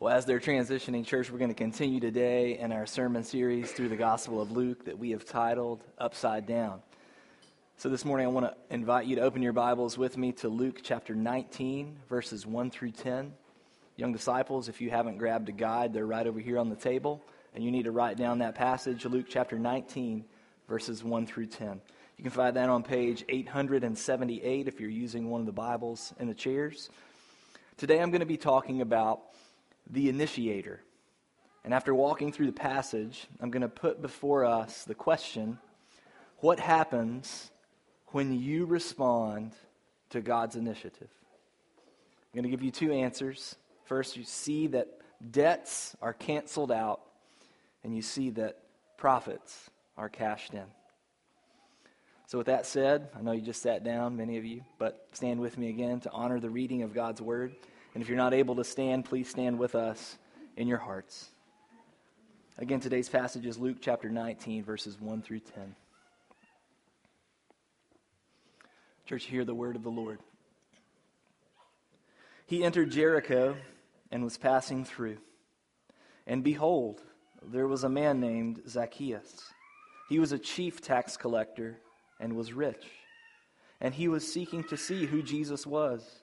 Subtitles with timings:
[0.00, 3.90] Well, as they're transitioning, church, we're going to continue today in our sermon series through
[3.90, 6.80] the Gospel of Luke that we have titled Upside Down.
[7.76, 10.48] So this morning, I want to invite you to open your Bibles with me to
[10.48, 13.34] Luke chapter 19, verses 1 through 10.
[13.96, 17.22] Young disciples, if you haven't grabbed a guide, they're right over here on the table,
[17.54, 20.24] and you need to write down that passage, Luke chapter 19,
[20.66, 21.78] verses 1 through 10.
[22.16, 26.26] You can find that on page 878 if you're using one of the Bibles in
[26.26, 26.88] the chairs.
[27.76, 29.24] Today, I'm going to be talking about
[29.90, 30.80] the initiator.
[31.64, 35.58] And after walking through the passage, I'm going to put before us the question
[36.38, 37.50] what happens
[38.08, 39.52] when you respond
[40.10, 41.10] to God's initiative?
[42.32, 43.56] I'm going to give you two answers.
[43.84, 44.88] First, you see that
[45.30, 47.02] debts are canceled out,
[47.84, 48.58] and you see that
[48.96, 49.68] profits
[49.98, 50.64] are cashed in.
[52.26, 55.40] So, with that said, I know you just sat down, many of you, but stand
[55.40, 57.54] with me again to honor the reading of God's word.
[57.94, 60.16] And if you're not able to stand, please stand with us
[60.56, 61.30] in your hearts.
[62.58, 65.74] Again, today's passage is Luke chapter 19, verses 1 through 10.
[69.06, 70.20] Church, hear the word of the Lord.
[72.46, 73.56] He entered Jericho
[74.12, 75.18] and was passing through.
[76.26, 77.00] And behold,
[77.42, 79.42] there was a man named Zacchaeus.
[80.08, 81.78] He was a chief tax collector
[82.20, 82.84] and was rich.
[83.80, 86.22] And he was seeking to see who Jesus was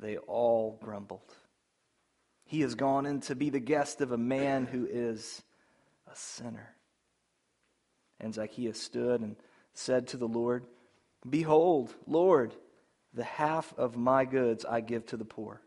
[0.00, 1.34] they all grumbled.
[2.44, 5.42] He has gone in to be the guest of a man who is
[6.10, 6.74] a sinner.
[8.20, 9.36] And Zacchaeus stood and
[9.74, 10.64] said to the Lord,
[11.28, 12.54] Behold, Lord,
[13.12, 15.60] the half of my goods I give to the poor.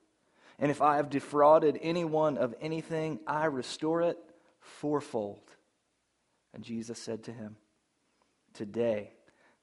[0.57, 4.17] And if I have defrauded anyone of anything, I restore it
[4.59, 5.56] fourfold.
[6.53, 7.57] And Jesus said to him,
[8.53, 9.13] Today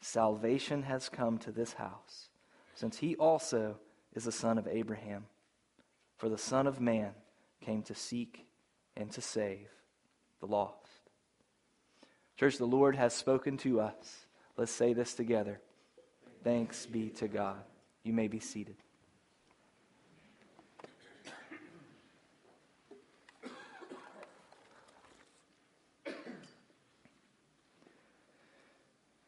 [0.01, 2.29] salvation has come to this house,
[2.75, 3.79] since he also
[4.17, 5.27] is the son of Abraham.
[6.17, 7.11] For the Son of Man
[7.61, 8.47] came to seek
[8.97, 9.69] and to save
[10.41, 11.11] the lost.
[12.37, 14.27] Church, the Lord has spoken to us.
[14.57, 15.61] Let's say this together.
[16.43, 17.63] Thanks be to God.
[18.03, 18.77] You may be seated.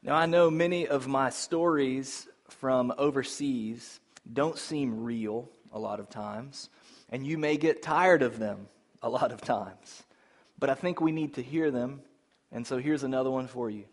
[0.02, 4.00] Now, I know many of my stories from overseas
[4.32, 6.68] don't seem real a lot of times,
[7.10, 8.66] and you may get tired of them
[9.02, 10.02] a lot of times.
[10.58, 12.00] But I think we need to hear them,
[12.52, 13.84] and so here's another one for you.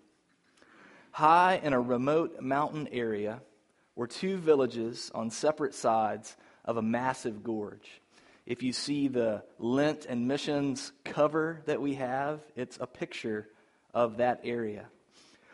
[1.12, 3.41] High in a remote mountain area
[3.95, 6.35] were two villages on separate sides
[6.66, 8.01] of a massive gorge.
[8.45, 13.47] If you see the Lent and Missions cover that we have, it's a picture
[13.94, 14.85] of that area.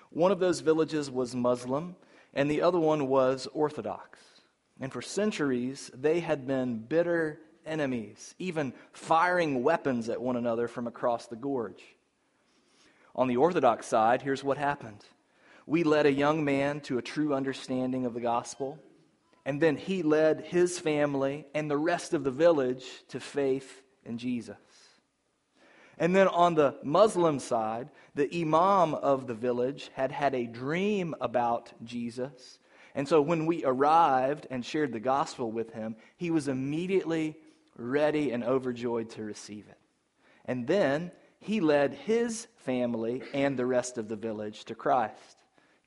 [0.09, 1.95] One of those villages was Muslim,
[2.33, 4.19] and the other one was Orthodox.
[4.81, 10.87] And for centuries, they had been bitter enemies, even firing weapons at one another from
[10.87, 11.83] across the gorge.
[13.15, 15.05] On the Orthodox side, here's what happened
[15.67, 18.79] we led a young man to a true understanding of the gospel,
[19.45, 24.17] and then he led his family and the rest of the village to faith in
[24.17, 24.57] Jesus.
[25.99, 31.13] And then on the Muslim side, the imam of the village had had a dream
[31.21, 32.57] about Jesus
[32.95, 37.37] and so when we arrived and shared the gospel with him, he was immediately
[37.77, 39.77] ready and overjoyed to receive it.
[40.45, 45.37] And then he led his family and the rest of the village to Christ.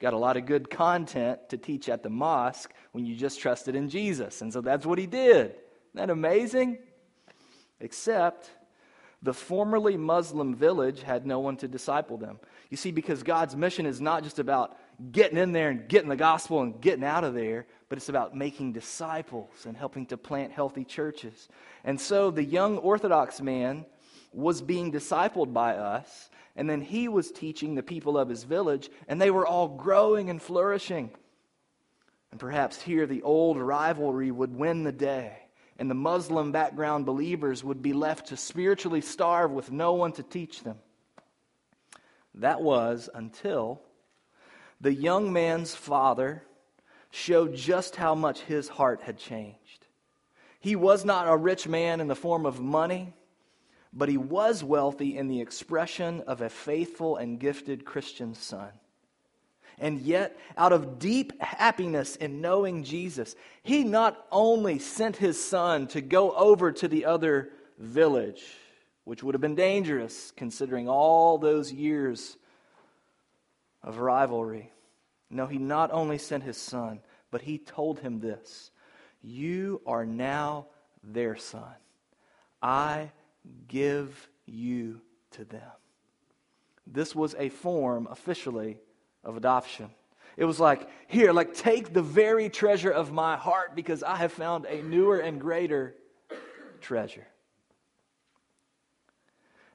[0.01, 3.77] Got a lot of good content to teach at the mosque when you just trusted
[3.77, 4.43] in Jesus.
[4.43, 5.47] And so that's what he did.
[5.47, 5.57] Isn't
[5.95, 6.79] that amazing?
[7.81, 8.51] Except
[9.23, 12.41] the formerly Muslim village had no one to disciple them.
[12.71, 14.77] You see, because God's mission is not just about
[15.11, 18.37] getting in there and getting the gospel and getting out of there, but it's about
[18.37, 21.49] making disciples and helping to plant healthy churches.
[21.85, 23.87] And so the young Orthodox man
[24.33, 28.91] was being discipled by us, and then he was teaching the people of his village,
[29.09, 31.11] and they were all growing and flourishing.
[32.31, 35.39] And perhaps here the old rivalry would win the day,
[35.79, 40.23] and the Muslim background believers would be left to spiritually starve with no one to
[40.23, 40.79] teach them.
[42.35, 43.81] That was until
[44.85, 46.43] the young man's father
[47.11, 49.87] showed just how much his heart had changed.
[50.61, 53.15] He was not a rich man in the form of money,
[53.95, 58.69] but he was wealthy in the expression of a faithful and gifted Christian son.
[59.79, 65.87] And yet, out of deep happiness in knowing Jesus, he not only sent his son
[65.89, 67.49] to go over to the other
[67.79, 68.45] village,
[69.05, 72.37] which would have been dangerous considering all those years
[73.83, 74.73] of rivalry.
[75.35, 77.01] No, he not only sent his son,
[77.33, 78.71] but he told him this
[79.21, 80.69] You are now
[81.03, 81.75] their son.
[82.63, 83.11] I
[83.67, 85.01] give you
[85.33, 85.73] to them.
[86.87, 88.79] This was a form, officially,
[89.25, 89.91] of adoption.
[90.37, 94.33] It was like, here, like, take the very treasure of my heart because I have
[94.33, 95.97] found a newer and greater
[96.81, 97.27] treasure.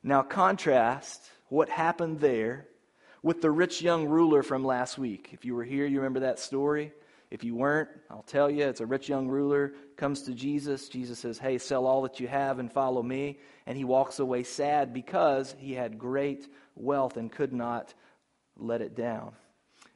[0.04, 2.69] Now, contrast what happened there
[3.22, 5.30] with the rich young ruler from last week.
[5.32, 6.94] If you were here, you remember that story.
[7.32, 10.90] If you weren't, I'll tell you, it's a rich young ruler comes to Jesus.
[10.90, 14.44] Jesus says, "Hey, sell all that you have and follow me." And he walks away
[14.44, 17.94] sad because he had great wealth and could not
[18.58, 19.34] let it down.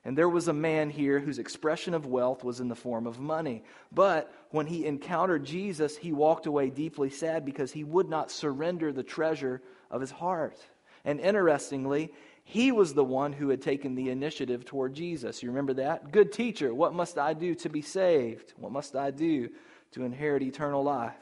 [0.06, 3.20] And there was a man here whose expression of wealth was in the form of
[3.20, 3.64] money.
[3.92, 8.92] But when he encountered Jesus, he walked away deeply sad because he would not surrender
[8.92, 10.60] the treasure of his heart.
[11.06, 12.14] And interestingly,
[12.44, 15.42] he was the one who had taken the initiative toward Jesus.
[15.42, 16.12] You remember that?
[16.12, 18.54] Good teacher, what must I do to be saved?
[18.58, 19.50] What must I do
[19.92, 21.14] to inherit eternal life?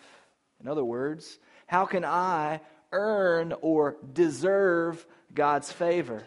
[0.59, 6.23] In other words, how can I earn or deserve God's favor?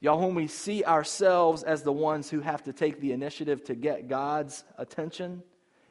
[0.00, 3.74] Y'all, when we see ourselves as the ones who have to take the initiative to
[3.74, 5.42] get God's attention,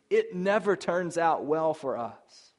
[0.10, 2.52] it never turns out well for us.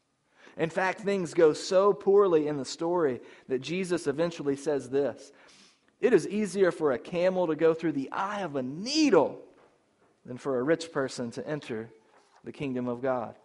[0.57, 5.33] In fact, things go so poorly in the story that Jesus eventually says this
[6.03, 9.39] It is easier for a camel to go through the eye of a needle
[10.27, 11.91] than for a rich person to enter
[12.43, 13.37] the kingdom of God.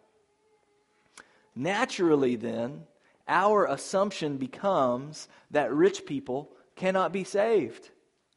[1.56, 2.84] Naturally, then,
[3.28, 7.92] our assumption becomes that rich people cannot be saved.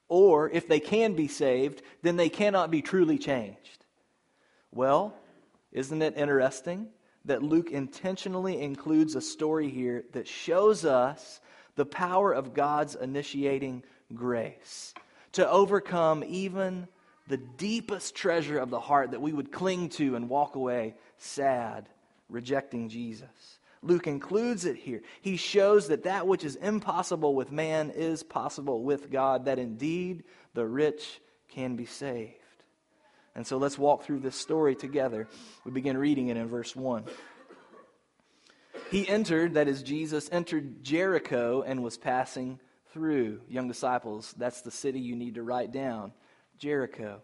[0.07, 3.87] Or if they can be saved, then they cannot be truly changed.
[4.71, 5.15] Well,
[5.73, 6.89] isn't it interesting
[7.25, 11.41] that Luke intentionally includes a story here that shows us
[11.77, 13.83] the power of God's initiating
[14.15, 14.95] grace
[15.33, 16.89] to overcome even
[17.29, 21.89] the deepest treasure of the heart that we would cling to and walk away sad,
[22.29, 23.59] rejecting Jesus.
[23.83, 25.01] Luke includes it here.
[25.23, 30.25] He shows that that which is impossible with man is possible with God, that indeed
[30.53, 32.35] the rich can be saved.
[33.35, 35.29] And so let's walk through this story together.
[35.65, 37.05] We begin reading it in verse 1.
[38.91, 42.59] He entered, that is, Jesus entered Jericho and was passing
[42.93, 43.41] through.
[43.49, 46.13] Young disciples, that's the city you need to write down
[46.59, 47.21] Jericho.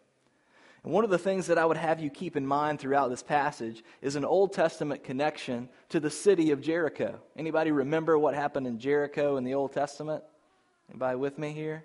[0.84, 3.22] And one of the things that I would have you keep in mind throughout this
[3.22, 7.20] passage is an Old Testament connection to the city of Jericho.
[7.36, 10.22] Anybody remember what happened in Jericho in the Old Testament?
[10.88, 11.84] Anybody with me here?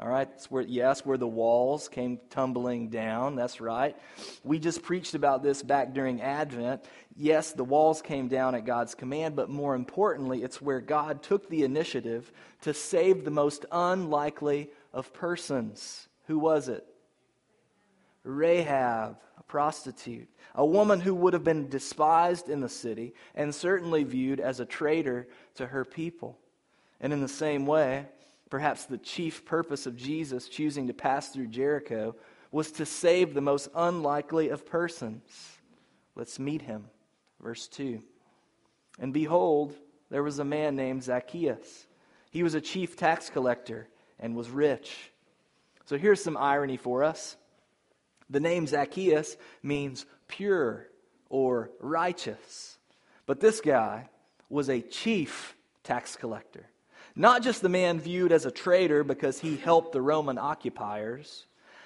[0.00, 3.36] All right, it's where, yes, where the walls came tumbling down.
[3.36, 3.94] That's right.
[4.42, 6.82] We just preached about this back during Advent.
[7.16, 11.50] Yes, the walls came down at God's command, but more importantly, it's where God took
[11.50, 12.32] the initiative
[12.62, 16.08] to save the most unlikely of persons.
[16.28, 16.86] Who was it?
[18.24, 24.04] Rahab, a prostitute, a woman who would have been despised in the city and certainly
[24.04, 26.38] viewed as a traitor to her people.
[27.02, 28.06] And in the same way,
[28.50, 32.16] perhaps the chief purpose of Jesus choosing to pass through Jericho
[32.50, 35.22] was to save the most unlikely of persons.
[36.16, 36.86] Let's meet him.
[37.40, 38.02] Verse 2.
[38.98, 39.74] And behold,
[40.10, 41.86] there was a man named Zacchaeus.
[42.30, 43.88] He was a chief tax collector
[44.18, 45.12] and was rich.
[45.86, 47.36] So here's some irony for us.
[48.28, 50.88] The name Zacchaeus means pure
[51.28, 52.78] or righteous.
[53.26, 54.08] But this guy
[54.48, 56.69] was a chief tax collector.
[57.20, 61.44] Not just the man viewed as a traitor because he helped the Roman occupiers.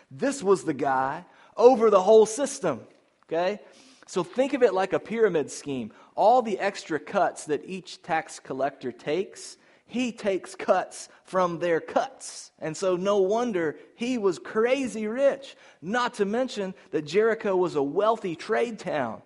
[0.08, 1.24] This was the guy
[1.56, 2.82] over the whole system.
[3.26, 3.58] Okay?
[4.06, 5.90] So think of it like a pyramid scheme.
[6.14, 9.56] All the extra cuts that each tax collector takes,
[9.88, 12.52] he takes cuts from their cuts.
[12.60, 15.56] And so no wonder he was crazy rich.
[15.82, 19.20] Not to mention that Jericho was a wealthy trade town.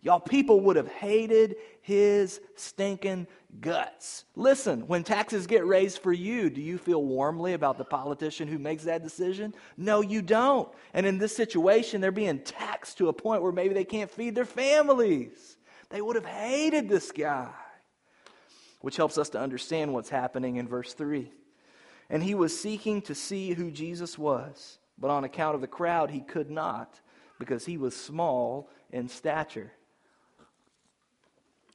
[0.00, 3.26] Y'all, people would have hated his stinking
[3.60, 4.24] guts.
[4.34, 8.58] Listen, when taxes get raised for you, do you feel warmly about the politician who
[8.58, 9.54] makes that decision?
[9.76, 10.68] No, you don't.
[10.94, 14.34] And in this situation, they're being taxed to a point where maybe they can't feed
[14.34, 15.56] their families.
[15.90, 17.52] They would have hated this guy,
[18.80, 21.30] which helps us to understand what's happening in verse 3.
[22.10, 26.10] And he was seeking to see who Jesus was, but on account of the crowd,
[26.10, 27.00] he could not
[27.38, 29.72] because he was small in stature.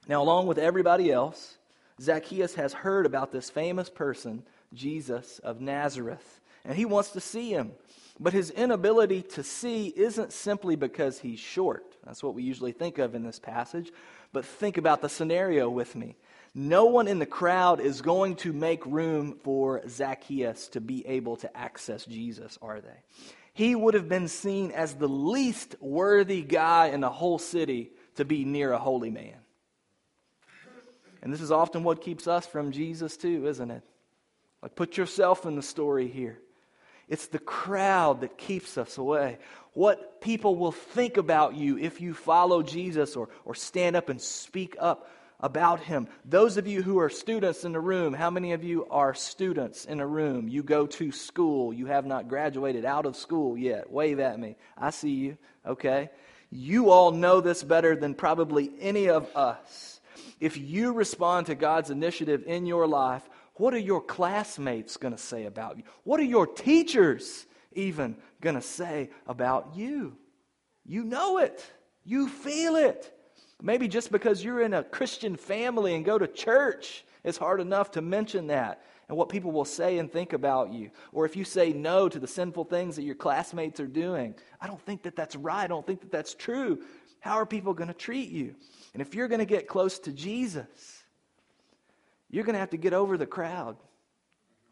[0.07, 1.57] Now, along with everybody else,
[2.01, 4.43] Zacchaeus has heard about this famous person,
[4.73, 7.73] Jesus of Nazareth, and he wants to see him.
[8.19, 11.85] But his inability to see isn't simply because he's short.
[12.05, 13.91] That's what we usually think of in this passage.
[14.33, 16.17] But think about the scenario with me.
[16.53, 21.37] No one in the crowd is going to make room for Zacchaeus to be able
[21.37, 22.99] to access Jesus, are they?
[23.53, 28.25] He would have been seen as the least worthy guy in the whole city to
[28.25, 29.40] be near a holy man.
[31.21, 33.83] And this is often what keeps us from Jesus, too, isn't it?
[34.61, 36.39] Like, put yourself in the story here.
[37.07, 39.37] It's the crowd that keeps us away.
[39.73, 44.21] What people will think about you if you follow Jesus or, or stand up and
[44.21, 45.09] speak up
[45.41, 46.07] about him.
[46.23, 49.85] Those of you who are students in the room, how many of you are students
[49.85, 50.47] in a room?
[50.47, 53.91] You go to school, you have not graduated out of school yet.
[53.91, 54.55] Wave at me.
[54.77, 55.37] I see you.
[55.65, 56.11] Okay.
[56.51, 59.90] You all know this better than probably any of us.
[60.41, 63.21] If you respond to God's initiative in your life,
[63.53, 65.83] what are your classmates going to say about you?
[66.03, 70.17] What are your teachers even going to say about you?
[70.83, 71.63] You know it.
[72.03, 73.15] You feel it.
[73.61, 77.91] Maybe just because you're in a Christian family and go to church, it's hard enough
[77.91, 80.89] to mention that and what people will say and think about you.
[81.11, 84.65] Or if you say no to the sinful things that your classmates are doing, I
[84.65, 85.65] don't think that that's right.
[85.65, 86.81] I don't think that that's true.
[87.19, 88.55] How are people going to treat you?
[88.93, 91.03] And if you're going to get close to Jesus,
[92.29, 93.77] you're going to have to get over the crowd,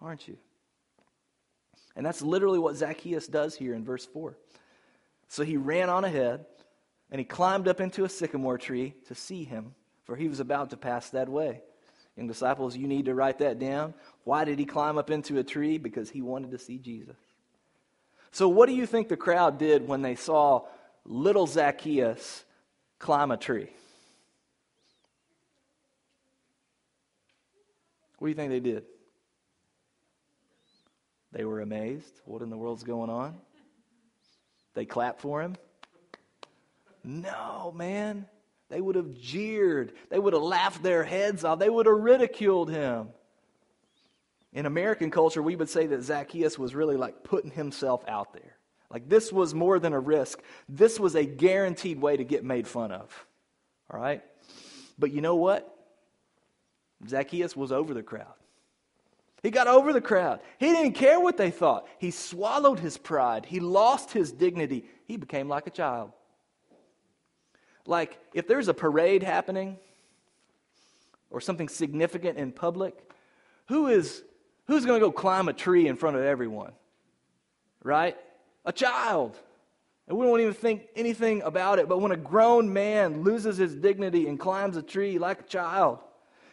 [0.01, 0.37] aren't you?
[1.95, 4.37] And that's literally what Zacchaeus does here in verse 4.
[5.27, 6.45] So he ran on ahead
[7.11, 9.73] and he climbed up into a sycamore tree to see him,
[10.05, 11.61] for he was about to pass that way.
[12.15, 13.93] Young disciples, you need to write that down.
[14.23, 15.77] Why did he climb up into a tree?
[15.77, 17.15] Because he wanted to see Jesus.
[18.31, 20.65] So, what do you think the crowd did when they saw
[21.05, 22.43] little Zacchaeus
[22.99, 23.69] climb a tree?
[28.19, 28.83] What do you think they did?
[31.31, 32.21] They were amazed.
[32.25, 33.37] What in the world's going on?
[34.73, 35.55] They clapped for him.
[37.03, 38.27] No, man.
[38.69, 39.93] They would have jeered.
[40.09, 41.59] They would have laughed their heads off.
[41.59, 43.09] They would have ridiculed him.
[44.51, 48.57] In American culture, we would say that Zacchaeus was really like putting himself out there.
[48.91, 50.41] Like this was more than a risk.
[50.67, 53.25] This was a guaranteed way to get made fun of.
[53.91, 54.23] All right?
[54.97, 55.75] But you know what?
[57.07, 58.33] Zacchaeus was over the crowd.
[59.41, 60.41] He got over the crowd.
[60.57, 61.87] He didn't care what they thought.
[61.97, 63.45] He swallowed his pride.
[63.45, 64.85] He lost his dignity.
[65.05, 66.11] He became like a child.
[67.85, 69.77] Like, if there's a parade happening
[71.29, 72.95] or something significant in public,
[73.67, 74.23] who is
[74.67, 76.73] who's going to go climb a tree in front of everyone?
[77.81, 78.17] Right?
[78.65, 79.37] A child.
[80.07, 81.87] And we won't even think anything about it.
[81.87, 85.99] But when a grown man loses his dignity and climbs a tree like a child,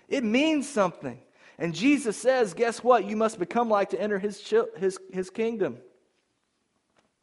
[0.08, 1.18] it means something.
[1.58, 3.06] And Jesus says, guess what?
[3.06, 4.40] You must become like to enter his,
[4.76, 5.78] his, his kingdom.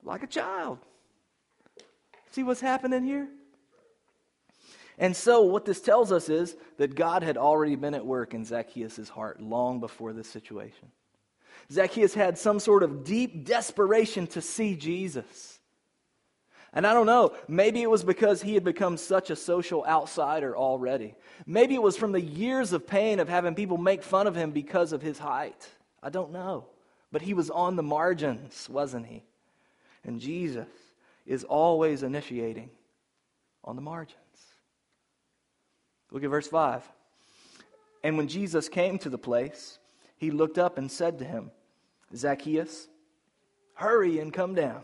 [0.03, 0.79] Like a child.
[2.31, 3.27] See what's happening here?
[4.97, 8.45] And so, what this tells us is that God had already been at work in
[8.45, 10.91] Zacchaeus' heart long before this situation.
[11.71, 15.52] Zacchaeus had some sort of deep desperation to see Jesus.
[16.73, 20.57] And I don't know, maybe it was because he had become such a social outsider
[20.57, 21.13] already.
[21.45, 24.51] Maybe it was from the years of pain of having people make fun of him
[24.51, 25.69] because of his height.
[26.01, 26.65] I don't know.
[27.11, 29.23] But he was on the margins, wasn't he?
[30.03, 30.67] And Jesus
[31.27, 32.71] is always initiating
[33.63, 34.17] on the margins.
[36.11, 36.83] Look at verse 5.
[38.03, 39.77] And when Jesus came to the place,
[40.17, 41.51] he looked up and said to him,
[42.15, 42.87] Zacchaeus,
[43.75, 44.81] hurry and come down,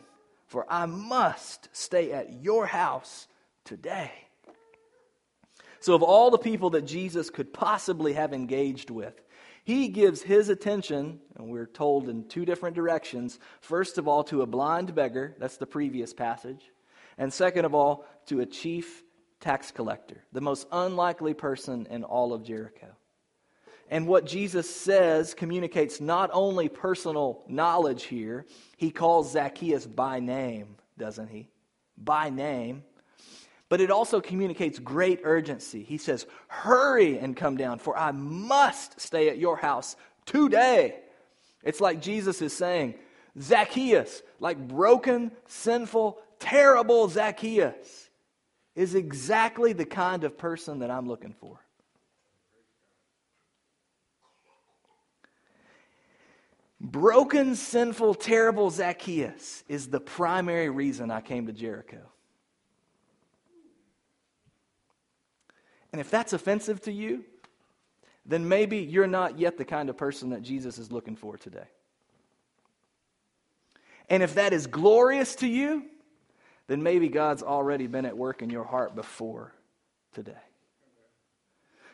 [0.49, 3.27] for I must stay at your house
[3.63, 4.11] today.
[5.79, 9.13] So, of all the people that Jesus could possibly have engaged with,
[9.63, 13.39] he gives his attention, and we're told in two different directions.
[13.61, 16.71] First of all, to a blind beggar, that's the previous passage.
[17.17, 19.03] And second of all, to a chief
[19.39, 22.87] tax collector, the most unlikely person in all of Jericho.
[23.89, 28.46] And what Jesus says communicates not only personal knowledge here,
[28.77, 31.50] he calls Zacchaeus by name, doesn't he?
[31.98, 32.84] By name.
[33.67, 35.84] But it also communicates great urgency.
[35.84, 41.00] He says, Hurry and come down, for I must stay at your house today.
[41.63, 42.93] It's like Jesus is saying,
[43.39, 48.10] Zacchaeus, like broken, sinful, terrible Zacchaeus
[48.75, 51.60] is exactly the kind of person that I'm looking for.
[56.81, 62.01] Broken, sinful, terrible Zacchaeus is the primary reason I came to Jericho.
[65.91, 67.25] And if that's offensive to you,
[68.25, 71.67] then maybe you're not yet the kind of person that Jesus is looking for today.
[74.09, 75.86] And if that is glorious to you,
[76.67, 79.53] then maybe God's already been at work in your heart before
[80.13, 80.31] today.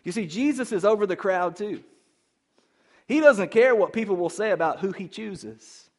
[0.03, 1.83] You see, Jesus is over the crowd too.
[3.07, 5.89] He doesn't care what people will say about who he chooses.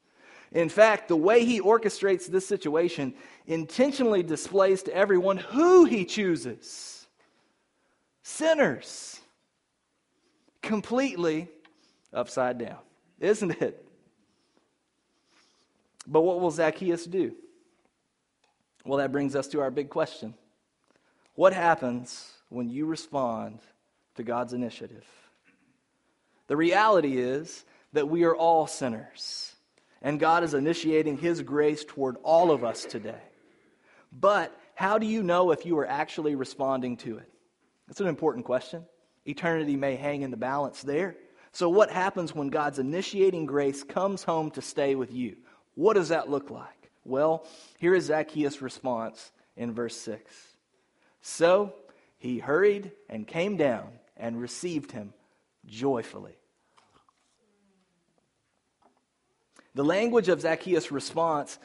[0.53, 3.15] In fact, the way he orchestrates this situation
[3.47, 7.07] intentionally displays to everyone who he chooses
[8.23, 9.21] sinners.
[10.63, 11.49] Completely
[12.13, 12.79] upside down,
[13.21, 13.87] isn't it?
[16.09, 17.35] But what will Zacchaeus do?
[18.85, 20.35] Well, that brings us to our big question
[21.35, 23.61] What happens when you respond
[24.17, 25.05] to God's initiative?
[26.47, 29.55] The reality is that we are all sinners,
[30.03, 33.21] and God is initiating His grace toward all of us today.
[34.13, 37.31] But how do you know if you are actually responding to it?
[37.89, 38.85] That's an important question.
[39.25, 41.17] Eternity may hang in the balance there.
[41.53, 45.37] So, what happens when God's initiating grace comes home to stay with you?
[45.75, 46.91] What does that look like?
[47.05, 47.47] Well,
[47.79, 50.31] here is Zacchaeus' response in verse 6.
[51.23, 51.75] So
[52.19, 55.13] he hurried and came down and received him
[55.67, 56.37] joyfully.
[59.75, 61.59] The language of Zacchaeus' response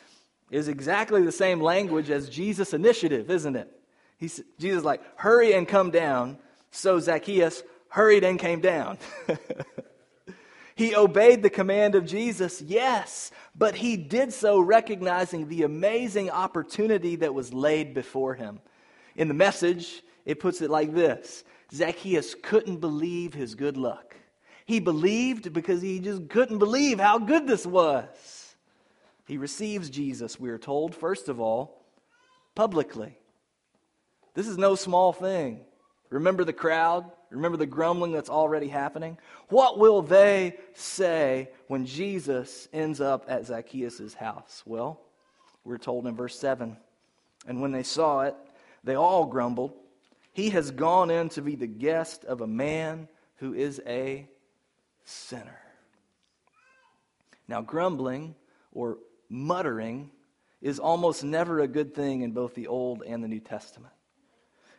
[0.50, 3.70] is exactly the same language as Jesus' initiative, isn't it?
[4.18, 6.38] He's, Jesus like, hurry and come down.
[6.72, 8.98] So Zacchaeus hurried and came down.
[10.82, 17.18] He obeyed the command of Jesus, yes, but he did so recognizing the amazing opportunity
[17.18, 18.62] that was laid before him.
[19.16, 21.44] In the message, it puts it like this
[21.74, 24.16] Zacchaeus couldn't believe his good luck.
[24.66, 28.56] He believed because he just couldn't believe how good this was.
[29.28, 31.86] He receives Jesus, we are told, first of all,
[32.56, 33.18] publicly.
[34.34, 35.62] This is no small thing.
[36.10, 37.10] Remember the crowd?
[37.30, 39.18] Remember the grumbling that's already happening?
[39.48, 44.64] What will they say when Jesus ends up at Zacchaeus' house?
[44.66, 45.00] Well,
[45.64, 46.76] we're told in verse 7
[47.48, 48.36] And when they saw it,
[48.84, 49.74] they all grumbled.
[50.32, 54.28] He has gone in to be the guest of a man who is a
[55.04, 55.60] sinner.
[57.48, 58.36] Now, grumbling
[58.72, 58.98] or
[59.30, 60.12] muttering
[60.62, 63.94] is almost never a good thing in both the Old and the New Testament.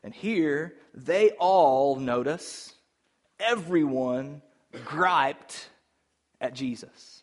[0.05, 2.75] And here, they all, notice,
[3.39, 4.43] everyone
[4.85, 5.69] griped
[6.41, 7.23] at Jesus.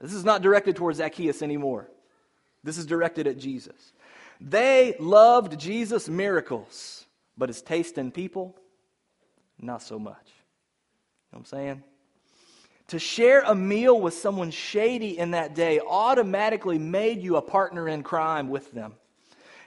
[0.00, 1.88] This is not directed towards Zacchaeus anymore.
[2.62, 3.92] This is directed at Jesus.
[4.40, 7.04] They loved Jesus' miracles,
[7.38, 8.56] but his taste in people,
[9.58, 10.26] not so much.
[10.26, 11.82] You know what I'm saying?
[12.88, 17.88] To share a meal with someone shady in that day automatically made you a partner
[17.88, 18.94] in crime with them.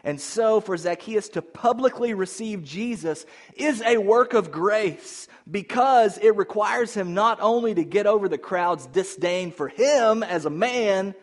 [0.03, 6.35] And so, for Zacchaeus to publicly receive Jesus is a work of grace because it
[6.35, 11.13] requires him not only to get over the crowd's disdain for him as a man,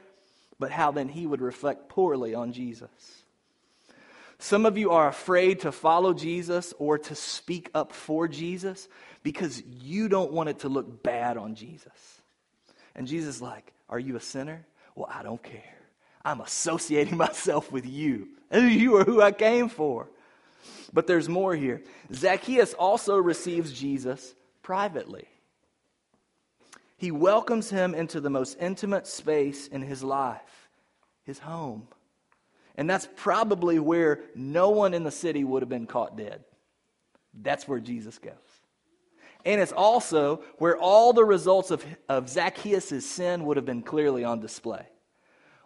[0.60, 3.17] but how then he would reflect poorly on Jesus.
[4.38, 8.88] Some of you are afraid to follow Jesus or to speak up for Jesus
[9.22, 12.22] because you don't want it to look bad on Jesus.
[12.94, 14.64] And Jesus is like, Are you a sinner?
[14.94, 15.62] Well, I don't care.
[16.24, 18.28] I'm associating myself with you.
[18.50, 20.08] You are who I came for.
[20.92, 21.82] But there's more here.
[22.12, 25.26] Zacchaeus also receives Jesus privately.
[26.96, 30.68] He welcomes him into the most intimate space in his life,
[31.24, 31.88] his home.
[32.78, 36.44] And that's probably where no one in the city would have been caught dead.
[37.34, 38.32] That's where Jesus goes.
[39.44, 44.22] And it's also where all the results of, of Zacchaeus' sin would have been clearly
[44.22, 44.86] on display.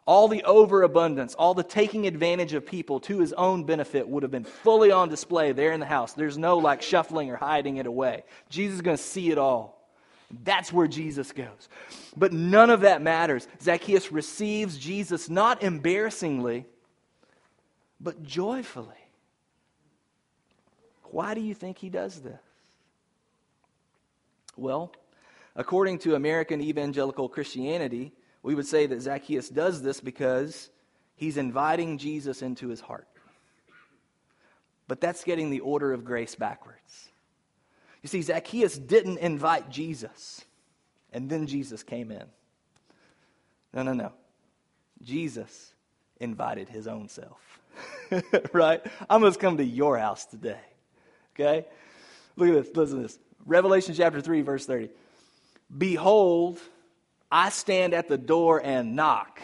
[0.07, 4.33] All the overabundance, all the taking advantage of people to his own benefit would have
[4.33, 6.15] been fully on display there in the house.
[6.15, 8.25] There's no like shuffling or hiding it away.
[8.49, 9.87] Jesus is going to see it all.
[10.45, 11.69] That's where Jesus goes.
[12.17, 13.47] But none of that matters.
[13.61, 16.65] Zacchaeus receives Jesus not embarrassingly,
[18.03, 18.89] but joyfully.
[21.05, 22.41] Why do you think he does this?
[24.57, 24.93] Well,
[25.55, 28.13] according to American evangelical Christianity,
[28.43, 30.71] we would say that Zacchaeus does this because
[31.15, 33.07] he's inviting Jesus into his heart.
[34.89, 37.11] But that's getting the order of grace backwards.
[38.03, 40.45] You see, Zacchaeus didn't invite Jesus,
[41.13, 42.25] and then Jesus came in.
[43.73, 44.13] No, no, no.
[45.03, 45.73] Jesus
[46.21, 47.62] invited his own self.
[48.53, 48.81] right?
[49.09, 50.61] I must come to your house today.
[51.35, 51.67] Okay?
[52.37, 52.77] Look at this.
[52.77, 53.19] Listen to this.
[53.45, 54.91] Revelation chapter 3, verse 30.
[55.77, 56.61] Behold,
[57.31, 59.41] I stand at the door and knock.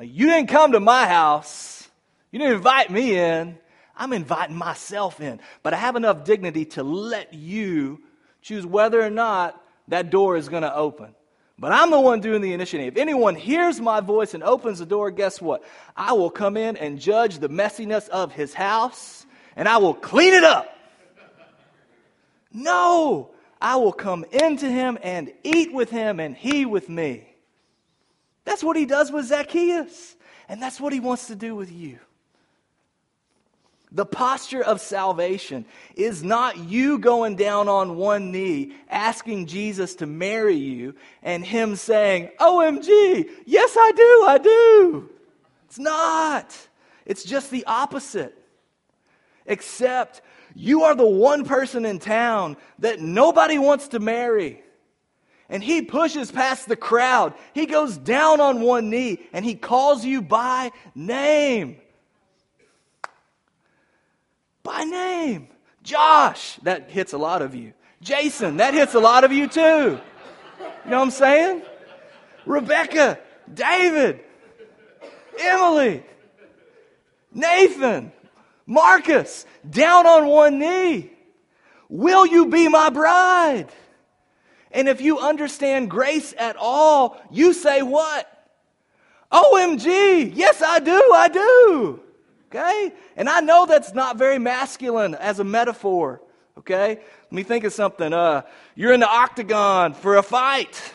[0.00, 1.88] You didn't come to my house.
[2.30, 3.58] You didn't invite me in.
[3.94, 8.00] I'm inviting myself in, but I have enough dignity to let you
[8.40, 11.14] choose whether or not that door is going to open.
[11.62, 12.88] But I'm the one doing the initiating.
[12.88, 15.62] If anyone hears my voice and opens the door, guess what?
[15.96, 20.34] I will come in and judge the messiness of his house and I will clean
[20.34, 20.76] it up.
[22.52, 27.32] No, I will come into him and eat with him and he with me.
[28.44, 30.16] That's what he does with Zacchaeus.
[30.48, 32.00] And that's what he wants to do with you.
[33.94, 40.06] The posture of salvation is not you going down on one knee asking Jesus to
[40.06, 45.10] marry you and him saying, OMG, yes, I do, I do.
[45.66, 46.56] It's not.
[47.04, 48.34] It's just the opposite.
[49.44, 50.22] Except
[50.54, 54.62] you are the one person in town that nobody wants to marry.
[55.50, 57.34] And he pushes past the crowd.
[57.52, 61.76] He goes down on one knee and he calls you by name
[64.62, 65.48] by name.
[65.82, 67.72] Josh, that hits a lot of you.
[68.00, 69.60] Jason, that hits a lot of you too.
[69.60, 71.62] You know what I'm saying?
[72.46, 73.18] Rebecca,
[73.52, 74.20] David,
[75.38, 76.04] Emily,
[77.32, 78.12] Nathan,
[78.66, 81.10] Marcus, down on one knee.
[81.88, 83.68] Will you be my bride?
[84.70, 88.28] And if you understand grace at all, you say what?
[89.30, 92.00] OMG, yes, I do, I do.
[92.54, 92.92] Okay?
[93.16, 96.20] And I know that's not very masculine as a metaphor.
[96.58, 96.96] Okay?
[96.96, 98.12] Let me think of something.
[98.12, 98.42] Uh,
[98.74, 100.92] you're in the octagon for a fight.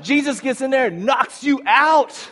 [0.00, 2.28] Jesus gets in there and knocks you out.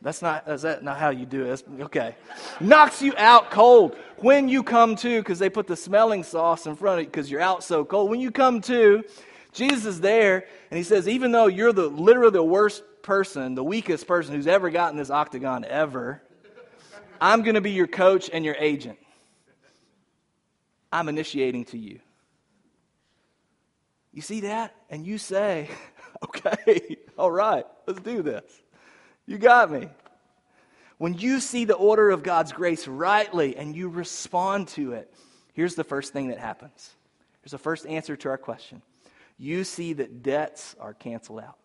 [0.00, 1.48] That's not, is that not how you do it?
[1.48, 2.16] That's, okay.
[2.58, 3.96] Knocks you out cold.
[4.16, 7.30] When you come to, because they put the smelling sauce in front of you because
[7.30, 8.10] you're out so cold.
[8.10, 9.04] When you come to,
[9.52, 13.62] Jesus is there and he says, even though you're the literally the worst person, the
[13.62, 16.20] weakest person who's ever gotten this octagon ever,
[17.22, 18.98] I'm going to be your coach and your agent.
[20.90, 22.00] I'm initiating to you.
[24.12, 24.74] You see that?
[24.90, 25.70] And you say,
[26.24, 28.42] okay, all right, let's do this.
[29.24, 29.88] You got me.
[30.98, 35.14] When you see the order of God's grace rightly and you respond to it,
[35.52, 36.90] here's the first thing that happens.
[37.40, 38.82] Here's the first answer to our question.
[39.38, 41.56] You see that debts are canceled out.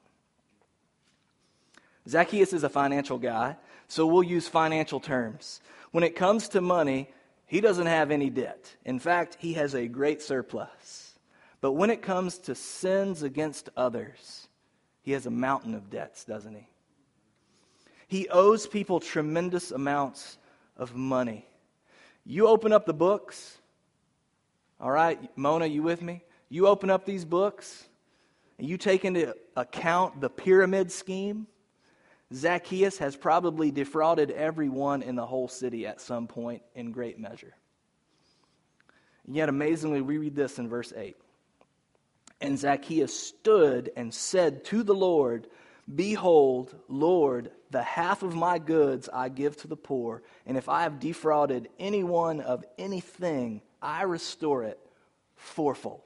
[2.08, 5.62] Zacchaeus is a financial guy, so we'll use financial terms.
[5.91, 7.10] When it comes to money,
[7.45, 8.76] he doesn't have any debt.
[8.86, 11.17] In fact, he has a great surplus.
[11.62, 14.47] But when it comes to sins against others,
[15.02, 16.67] he has a mountain of debts, doesn't he?
[18.08, 20.38] He owes people tremendous amounts
[20.76, 21.45] of money.
[22.26, 23.58] You open up the books,
[24.80, 26.23] all right, Mona, you with me?
[26.50, 27.86] You open up these books
[28.58, 31.47] and you take into account the pyramid scheme
[32.34, 37.56] Zacchaeus has probably defrauded everyone in the whole city at some point in great measure.
[39.26, 41.16] And yet, amazingly, we read this in verse 8.
[42.42, 45.48] And Zacchaeus stood and said to the Lord,
[45.94, 50.84] Behold, Lord, the half of my goods I give to the poor, and if I
[50.84, 54.80] have defrauded anyone of anything, I restore it
[55.36, 56.02] fourfold.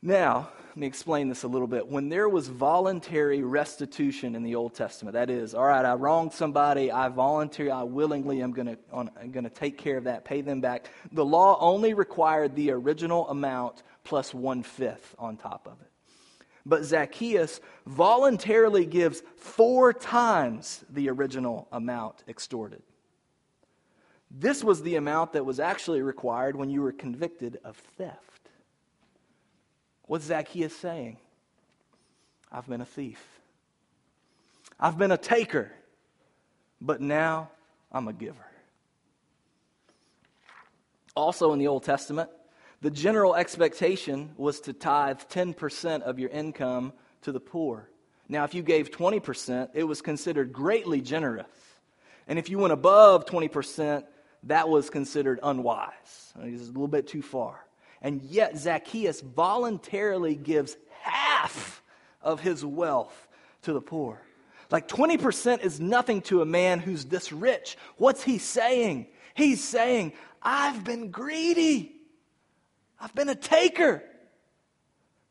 [0.00, 1.88] Now, let me explain this a little bit.
[1.88, 6.32] When there was voluntary restitution in the Old Testament, that is, all right, I wronged
[6.32, 10.88] somebody, I voluntarily, I willingly am going to take care of that, pay them back.
[11.10, 15.90] The law only required the original amount plus one fifth on top of it.
[16.64, 22.84] But Zacchaeus voluntarily gives four times the original amount extorted.
[24.30, 28.37] This was the amount that was actually required when you were convicted of theft.
[30.08, 31.18] What's Zacchaeus saying?
[32.50, 33.22] I've been a thief.
[34.80, 35.70] I've been a taker,
[36.80, 37.50] but now
[37.92, 38.46] I'm a giver.
[41.14, 42.30] Also in the Old Testament,
[42.80, 47.90] the general expectation was to tithe 10% of your income to the poor.
[48.30, 51.46] Now, if you gave 20%, it was considered greatly generous.
[52.26, 54.04] And if you went above 20%,
[54.44, 56.32] that was considered unwise.
[56.42, 57.67] It was a little bit too far.
[58.00, 61.82] And yet, Zacchaeus voluntarily gives half
[62.22, 63.28] of his wealth
[63.62, 64.20] to the poor.
[64.70, 67.76] Like 20% is nothing to a man who's this rich.
[67.96, 69.06] What's he saying?
[69.34, 71.96] He's saying, I've been greedy.
[73.00, 74.02] I've been a taker.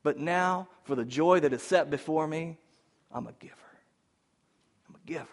[0.03, 2.57] But now, for the joy that is set before me,
[3.11, 3.53] I'm a giver.
[4.89, 5.27] I'm a giver.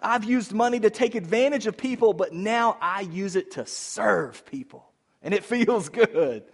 [0.00, 4.46] I've used money to take advantage of people, but now I use it to serve
[4.46, 4.87] people
[5.22, 6.44] and it feels good.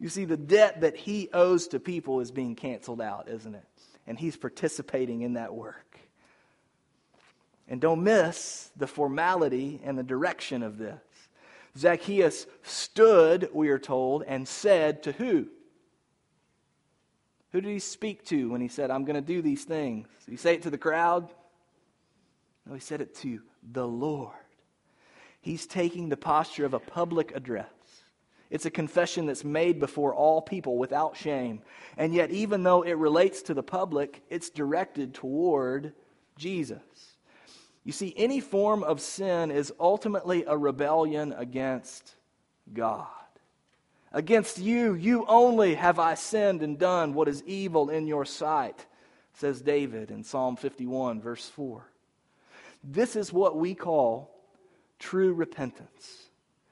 [0.00, 3.64] You see, the debt that he owes to people is being canceled out, isn't it?
[4.06, 5.98] And he's participating in that work.
[7.68, 11.00] And don't miss the formality and the direction of this.
[11.76, 15.48] Zacchaeus stood, we are told, and said to who?
[17.52, 20.08] Who did he speak to when he said, I'm going to do these things?
[20.24, 21.30] Did he say it to the crowd?
[22.66, 23.40] No, he said it to
[23.72, 24.34] the Lord.
[25.44, 27.66] He's taking the posture of a public address.
[28.48, 31.60] It's a confession that's made before all people without shame.
[31.98, 35.92] And yet, even though it relates to the public, it's directed toward
[36.38, 36.80] Jesus.
[37.84, 42.14] You see, any form of sin is ultimately a rebellion against
[42.72, 43.08] God.
[44.12, 48.86] Against you, you only have I sinned and done what is evil in your sight,
[49.34, 51.84] says David in Psalm 51, verse 4.
[52.82, 54.33] This is what we call
[55.04, 56.30] true repentance.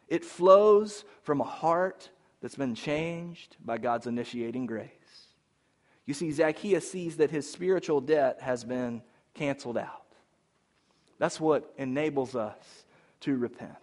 [0.09, 2.09] It flows from a heart
[2.41, 4.89] that's been changed by God's initiating grace.
[6.07, 9.03] You see, Zacchaeus sees that his spiritual debt has been
[9.35, 10.07] canceled out.
[11.19, 12.87] That's what enables us
[13.21, 13.77] to repent.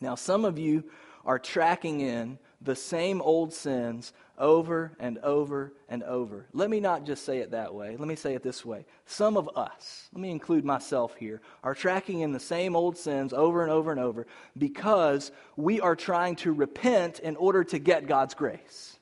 [0.00, 0.84] Now, some of you
[1.24, 6.46] are tracking in the same old sins over and over and over.
[6.52, 7.96] Let me not just say it that way.
[7.96, 8.86] Let me say it this way.
[9.06, 13.32] Some of us, let me include myself here, are tracking in the same old sins
[13.32, 18.06] over and over and over because we are trying to repent in order to get
[18.06, 18.98] God's grace.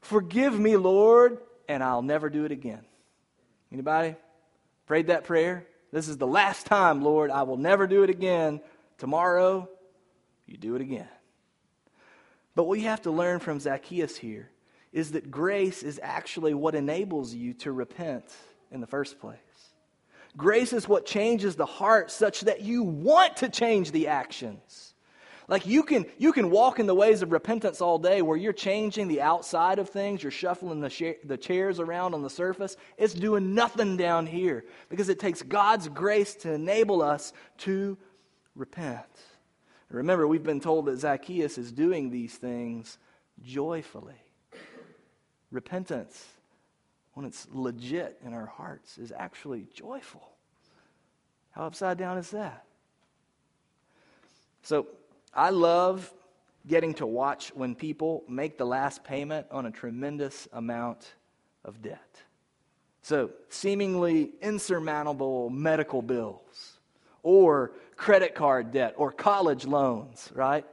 [0.00, 2.84] Forgive me, Lord, and I'll never do it again.
[3.72, 4.16] Anybody
[4.86, 5.66] prayed that prayer?
[5.92, 7.30] This is the last time, Lord.
[7.30, 8.60] I will never do it again.
[8.98, 9.68] Tomorrow,
[10.46, 11.08] you do it again.
[12.54, 14.50] But what you have to learn from Zacchaeus here
[14.92, 18.24] is that grace is actually what enables you to repent
[18.70, 19.38] in the first place.
[20.36, 24.94] Grace is what changes the heart such that you want to change the actions.
[25.48, 28.52] Like you can, you can walk in the ways of repentance all day where you're
[28.52, 32.76] changing the outside of things, you're shuffling the, sh- the chairs around on the surface.
[32.96, 37.98] It's doing nothing down here because it takes God's grace to enable us to
[38.54, 39.04] repent.
[39.92, 42.98] Remember, we've been told that Zacchaeus is doing these things
[43.42, 44.14] joyfully.
[45.50, 46.26] Repentance,
[47.12, 50.26] when it's legit in our hearts, is actually joyful.
[51.50, 52.64] How upside down is that?
[54.62, 54.86] So,
[55.34, 56.10] I love
[56.66, 61.14] getting to watch when people make the last payment on a tremendous amount
[61.64, 62.22] of debt.
[63.02, 66.78] So, seemingly insurmountable medical bills,
[67.22, 70.66] or credit card debt, or college loans, right?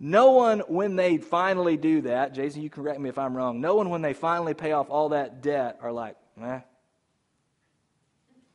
[0.00, 3.74] No one, when they finally do that, Jason, you correct me if I'm wrong, no
[3.74, 6.60] one, when they finally pay off all that debt, are like, eh,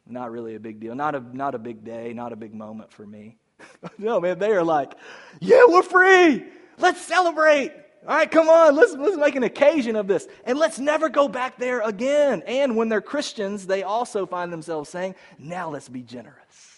[0.06, 0.96] not really a big deal.
[0.96, 3.38] Not a, not a big day, not a big moment for me.
[3.98, 4.94] no, man, they are like,
[5.40, 6.46] yeah, we're free.
[6.78, 7.72] Let's celebrate.
[8.06, 10.28] All right, come on, let's, let's make an occasion of this.
[10.44, 12.44] And let's never go back there again.
[12.46, 16.73] And when they're Christians, they also find themselves saying, now let's be generous.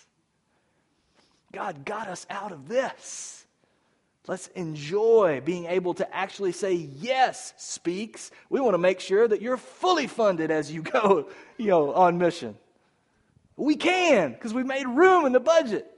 [1.56, 3.46] God got us out of this.
[4.28, 8.30] Let's enjoy being able to actually say yes speaks.
[8.50, 12.18] We want to make sure that you're fully funded as you go, you know, on
[12.18, 12.58] mission.
[13.56, 15.90] We can because we made room in the budget.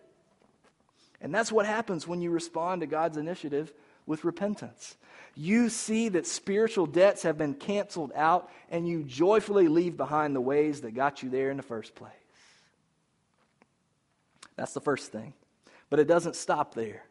[1.21, 3.73] And that's what happens when you respond to God's initiative
[4.05, 4.95] with repentance.
[5.35, 10.41] You see that spiritual debts have been canceled out, and you joyfully leave behind the
[10.41, 12.11] ways that got you there in the first place.
[14.55, 15.33] That's the first thing.
[15.89, 17.03] But it doesn't stop there.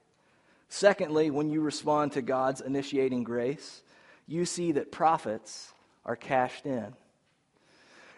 [0.68, 3.82] Secondly, when you respond to God's initiating grace,
[4.26, 5.72] you see that profits
[6.04, 6.94] are cashed in.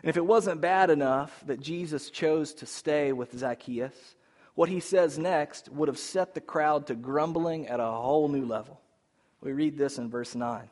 [0.03, 4.15] And if it wasn't bad enough that Jesus chose to stay with Zacchaeus,
[4.55, 8.45] what he says next would have set the crowd to grumbling at a whole new
[8.45, 8.81] level.
[9.41, 10.69] We read this in verse 9.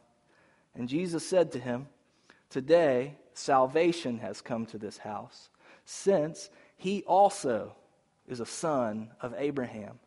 [0.75, 1.87] And Jesus said to him,
[2.51, 5.51] Today salvation has come to this house,
[5.85, 7.75] since he also
[8.29, 9.99] is a son of Abraham.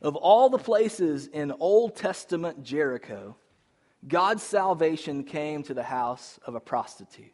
[0.00, 3.36] Of all the places in Old Testament Jericho,
[4.06, 7.32] God's salvation came to the house of a prostitute.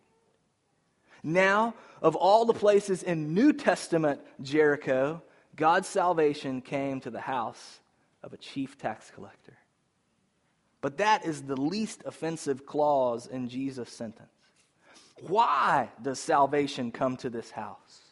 [1.23, 5.23] Now, of all the places in New Testament Jericho,
[5.57, 7.81] God's salvation came to the house
[8.23, 9.57] of a chief tax collector.
[10.81, 14.29] But that is the least offensive clause in Jesus' sentence.
[15.29, 18.04] Why does salvation come to this house?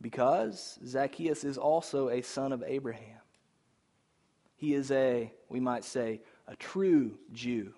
[0.00, 3.18] Because Zacchaeus is also a son of Abraham.
[4.56, 7.72] He is a, we might say, a true Jew.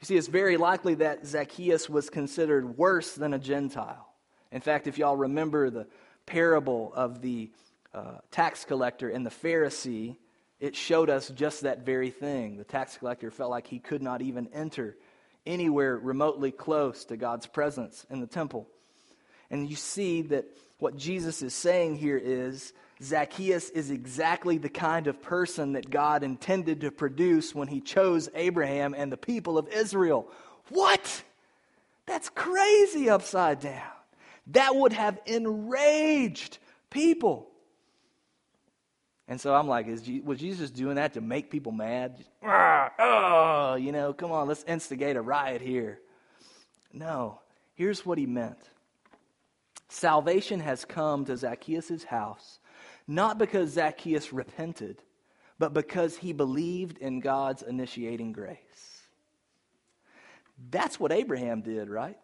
[0.00, 4.08] You see, it's very likely that Zacchaeus was considered worse than a Gentile.
[4.50, 5.86] In fact, if y'all remember the
[6.26, 7.50] parable of the
[7.92, 10.16] uh, tax collector and the Pharisee,
[10.58, 12.56] it showed us just that very thing.
[12.56, 14.96] The tax collector felt like he could not even enter
[15.46, 18.68] anywhere remotely close to God's presence in the temple.
[19.50, 20.46] And you see that
[20.80, 26.22] what Jesus is saying here is Zacchaeus is exactly the kind of person that God
[26.22, 30.28] intended to produce when he chose Abraham and the people of Israel.
[30.68, 31.22] What?
[32.06, 33.82] That's crazy upside down.
[34.48, 36.58] That would have enraged
[36.90, 37.48] people.
[39.28, 42.24] And so I'm like, is, was Jesus doing that to make people mad?
[42.42, 46.00] Oh, you know, come on, let's instigate a riot here.
[46.92, 47.40] No,
[47.74, 48.58] here's what he meant
[49.90, 52.60] Salvation has come to Zacchaeus' house
[53.10, 55.02] not because Zacchaeus repented,
[55.58, 59.02] but because he believed in God's initiating grace.
[60.70, 62.16] That's what Abraham did, right?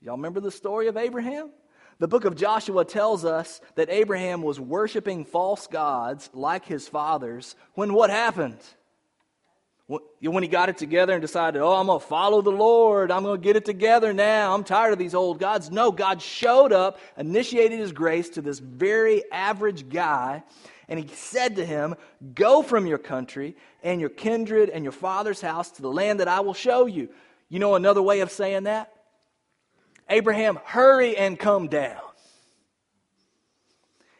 [0.00, 1.50] Y'all remember the story of Abraham?
[1.98, 7.56] The book of Joshua tells us that Abraham was worshiping false gods like his fathers
[7.74, 8.58] when what happened?
[9.86, 13.22] When he got it together and decided, oh, I'm going to follow the Lord, I'm
[13.22, 15.70] going to get it together now, I'm tired of these old gods.
[15.70, 20.42] No, God showed up, initiated his grace to this very average guy,
[20.88, 21.96] and he said to him,
[22.34, 26.28] Go from your country and your kindred and your father's house to the land that
[26.28, 27.10] I will show you.
[27.50, 28.90] You know another way of saying that?
[30.08, 32.00] Abraham, hurry and come down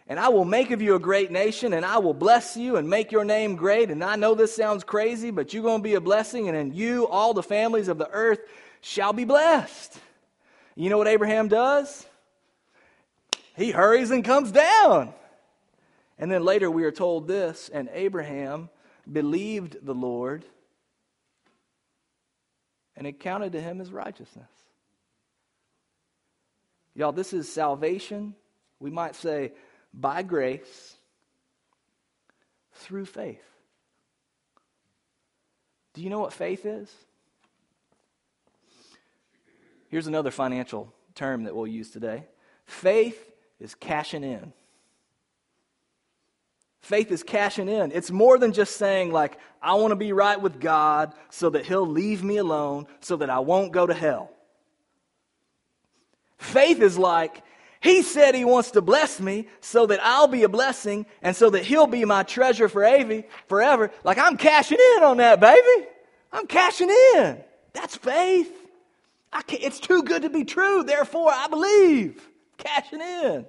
[0.07, 2.89] and I will make of you a great nation, and I will bless you and
[2.89, 3.91] make your name great.
[3.91, 6.75] And I know this sounds crazy, but you're going to be a blessing, and in
[6.75, 8.41] you all the families of the earth
[8.81, 9.99] shall be blessed.
[10.77, 12.07] You know what Abraham does?
[13.57, 15.15] He hurries and comes down.
[16.19, 18.69] And then later we are told this, and Abraham
[19.11, 20.45] believed the Lord,
[22.97, 24.51] and it counted to him as righteousness.
[26.95, 28.35] Y'all, this is salvation.
[28.79, 29.53] We might say,
[29.99, 30.97] by grace
[32.73, 33.43] through faith.
[35.95, 36.93] Do you know what faith is?
[39.89, 42.25] Here's another financial term that we'll use today
[42.67, 44.53] faith is cashing in.
[46.81, 47.93] Faith is cashing in.
[47.93, 51.65] It's more than just saying, like, I want to be right with God so that
[51.65, 54.31] He'll leave me alone so that I won't go to hell.
[56.37, 57.43] Faith is like,
[57.85, 61.51] he said he wants to bless me so that I'll be a blessing and so
[61.51, 63.91] that he'll be my treasure for Avy forever.
[64.03, 65.87] Like I'm cashing in on that, baby.
[66.33, 67.45] I'm cashing in.
[67.75, 68.51] That's faith.
[69.51, 70.83] it's too good to be true.
[70.83, 72.27] Therefore, I believe.
[72.57, 73.45] Cashing in.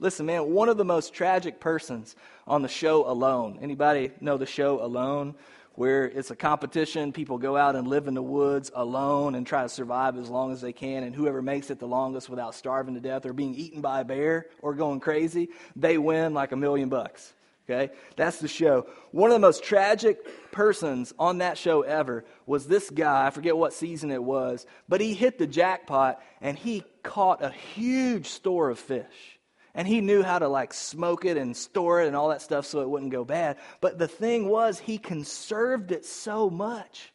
[0.00, 3.58] Listen, man, one of the most tragic persons on the show Alone.
[3.60, 5.34] Anybody know the show Alone?
[5.78, 7.12] Where it's a competition.
[7.12, 10.50] People go out and live in the woods alone and try to survive as long
[10.50, 11.04] as they can.
[11.04, 14.04] And whoever makes it the longest without starving to death or being eaten by a
[14.04, 17.32] bear or going crazy, they win like a million bucks.
[17.70, 17.94] Okay?
[18.16, 18.88] That's the show.
[19.12, 23.28] One of the most tragic persons on that show ever was this guy.
[23.28, 27.50] I forget what season it was, but he hit the jackpot and he caught a
[27.50, 29.37] huge store of fish
[29.74, 32.66] and he knew how to like smoke it and store it and all that stuff
[32.66, 33.58] so it wouldn't go bad.
[33.80, 37.12] But the thing was, he conserved it so much,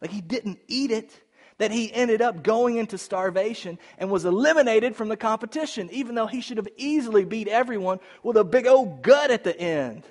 [0.00, 1.12] like he didn't eat it,
[1.58, 6.26] that he ended up going into starvation and was eliminated from the competition, even though
[6.26, 10.04] he should have easily beat everyone with a big old gut at the end.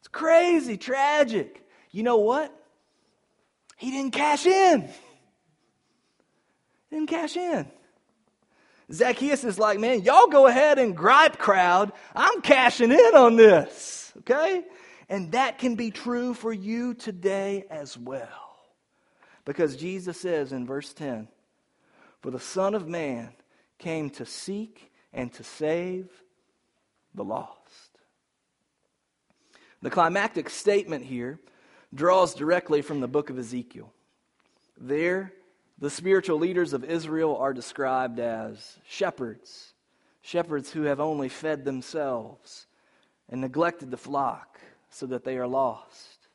[0.00, 1.64] It's crazy, tragic.
[1.92, 2.52] You know what?
[3.76, 4.88] He didn't cash in.
[6.90, 7.70] Didn't cash in.
[8.92, 11.92] Zacchaeus is like, man, y'all go ahead and gripe, crowd.
[12.14, 14.12] I'm cashing in on this.
[14.18, 14.62] Okay?
[15.08, 18.28] And that can be true for you today as well.
[19.44, 21.28] Because Jesus says in verse 10
[22.20, 23.32] For the Son of Man
[23.78, 26.08] came to seek and to save
[27.14, 27.50] the lost.
[29.82, 31.38] The climactic statement here
[31.94, 33.92] draws directly from the book of Ezekiel.
[34.78, 35.32] There,
[35.78, 39.74] the spiritual leaders of Israel are described as shepherds,
[40.22, 42.66] shepherds who have only fed themselves
[43.28, 44.60] and neglected the flock
[44.90, 46.28] so that they are lost.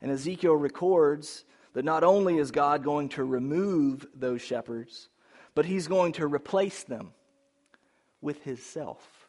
[0.00, 5.08] And Ezekiel records that not only is God going to remove those shepherds,
[5.54, 7.12] but he's going to replace them
[8.20, 9.28] with his self.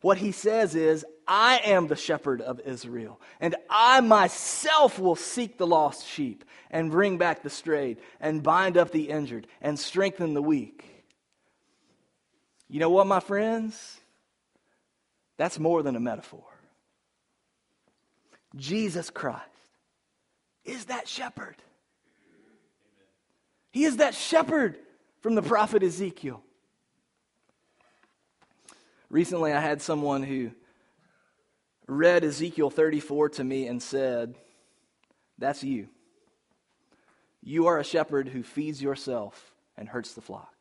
[0.00, 5.58] What he says is, I am the shepherd of Israel, and I myself will seek
[5.58, 10.34] the lost sheep and bring back the strayed and bind up the injured and strengthen
[10.34, 10.84] the weak.
[12.68, 14.00] You know what, my friends?
[15.36, 16.44] That's more than a metaphor.
[18.56, 19.42] Jesus Christ
[20.64, 21.56] is that shepherd.
[23.70, 24.78] He is that shepherd
[25.20, 26.42] from the prophet Ezekiel.
[29.10, 30.50] Recently, I had someone who
[31.86, 34.34] read Ezekiel 34 to me and said,
[35.38, 35.88] That's you.
[37.42, 40.54] You are a shepherd who feeds yourself and hurts the flock.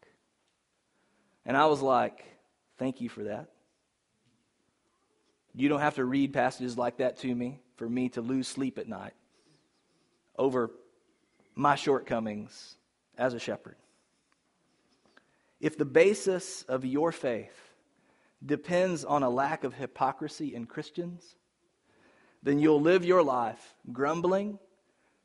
[1.45, 2.25] And I was like,
[2.77, 3.49] Thank you for that.
[5.55, 8.77] You don't have to read passages like that to me for me to lose sleep
[8.79, 9.13] at night
[10.37, 10.71] over
[11.55, 12.75] my shortcomings
[13.17, 13.75] as a shepherd.
[15.59, 17.62] If the basis of your faith
[18.45, 21.35] depends on a lack of hypocrisy in Christians,
[22.41, 24.59] then you'll live your life grumbling,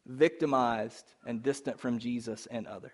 [0.06, 2.92] victimized, and distant from Jesus and others.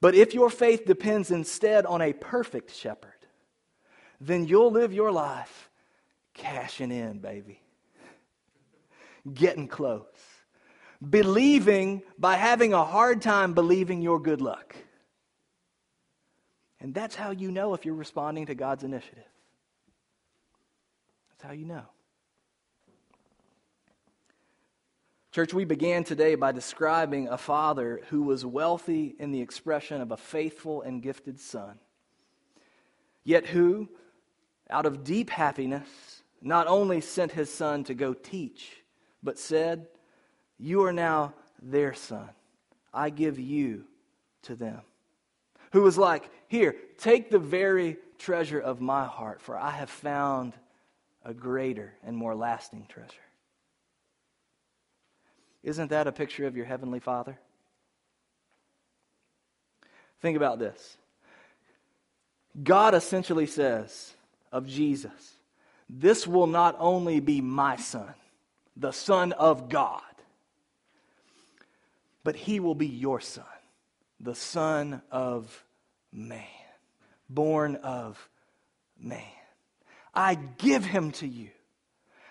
[0.00, 3.12] But if your faith depends instead on a perfect shepherd,
[4.20, 5.70] then you'll live your life
[6.34, 7.60] cashing in, baby.
[9.32, 10.06] Getting close.
[11.06, 14.74] Believing by having a hard time believing your good luck.
[16.80, 19.24] And that's how you know if you're responding to God's initiative.
[21.30, 21.84] That's how you know.
[25.30, 30.10] Church, we began today by describing a father who was wealthy in the expression of
[30.10, 31.78] a faithful and gifted son,
[33.24, 33.88] yet who,
[34.70, 38.82] out of deep happiness, not only sent his son to go teach,
[39.22, 39.86] but said,
[40.58, 42.30] You are now their son.
[42.92, 43.84] I give you
[44.42, 44.80] to them.
[45.72, 50.54] Who was like, Here, take the very treasure of my heart, for I have found
[51.24, 53.12] a greater and more lasting treasure.
[55.62, 57.38] Isn't that a picture of your heavenly Father?
[60.20, 60.96] Think about this.
[62.62, 64.14] God essentially says
[64.50, 65.34] of Jesus,
[65.88, 68.14] This will not only be my son,
[68.76, 70.02] the Son of God,
[72.24, 73.44] but he will be your son,
[74.20, 75.64] the Son of
[76.12, 76.44] man,
[77.28, 78.28] born of
[79.00, 79.22] man.
[80.14, 81.50] I give him to you.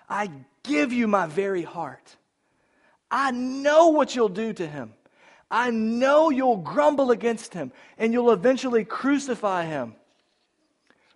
[0.09, 0.29] I
[0.63, 2.15] give you my very heart.
[3.09, 4.93] I know what you'll do to him.
[5.49, 9.95] I know you'll grumble against him and you'll eventually crucify him.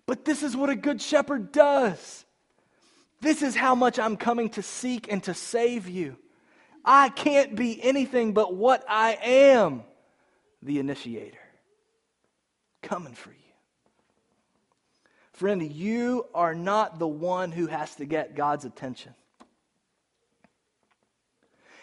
[0.06, 2.24] But this is what a good shepherd does.
[3.20, 6.16] This is how much I'm coming to seek and to save you.
[6.84, 9.84] I can't be anything but what I am
[10.62, 11.38] the initiator.
[12.82, 13.36] Coming for you.
[15.32, 19.14] Friend, you are not the one who has to get God's attention.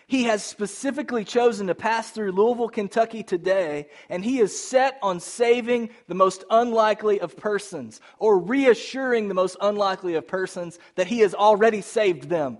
[0.08, 5.20] He has specifically chosen to pass through Louisville, Kentucky today, and he is set on
[5.20, 11.20] saving the most unlikely of persons, or reassuring the most unlikely of persons that he
[11.20, 12.58] has already saved them.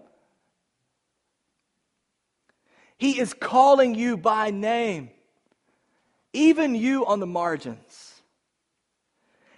[3.00, 5.10] He is calling you by name,
[6.34, 8.10] even you on the margins.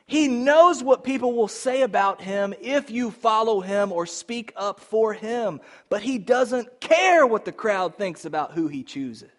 [0.05, 4.81] He knows what people will say about him if you follow him or speak up
[4.81, 9.29] for him, but he doesn't care what the crowd thinks about who he chooses.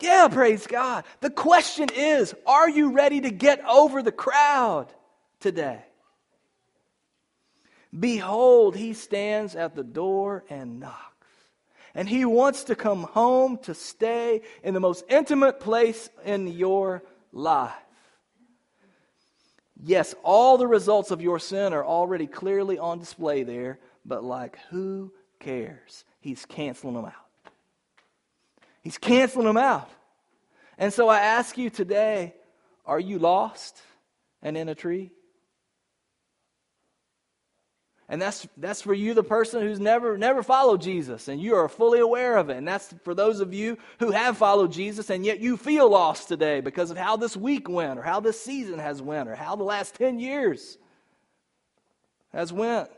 [0.00, 1.04] Yeah, praise God.
[1.20, 4.88] The question is are you ready to get over the crowd
[5.38, 5.84] today?
[7.96, 11.13] Behold, he stands at the door and knocks.
[11.94, 17.02] And he wants to come home to stay in the most intimate place in your
[17.32, 17.72] life.
[19.80, 24.58] Yes, all the results of your sin are already clearly on display there, but like,
[24.70, 26.04] who cares?
[26.20, 27.12] He's canceling them out.
[28.82, 29.90] He's canceling them out.
[30.78, 32.34] And so I ask you today
[32.86, 33.80] are you lost
[34.42, 35.10] and in a tree?
[38.08, 41.68] And that's, that's for you, the person who's never, never followed Jesus, and you are
[41.70, 42.58] fully aware of it.
[42.58, 46.28] And that's for those of you who have followed Jesus, and yet you feel lost
[46.28, 49.56] today because of how this week went, or how this season has went, or how
[49.56, 50.76] the last 10 years
[52.32, 52.90] has went.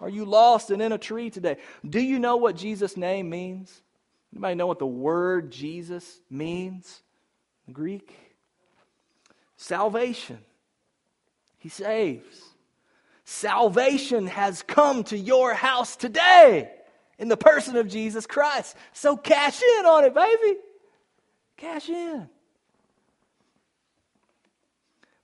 [0.00, 1.58] Are you lost and in a tree today?
[1.88, 3.80] Do you know what Jesus' name means?
[4.32, 7.00] Anybody know what the word Jesus means
[7.66, 8.12] in Greek?
[9.56, 10.38] Salvation.
[11.58, 12.47] He saves.
[13.30, 16.70] Salvation has come to your house today
[17.18, 18.74] in the person of Jesus Christ.
[18.94, 20.58] So cash in on it, baby.
[21.58, 22.26] Cash in.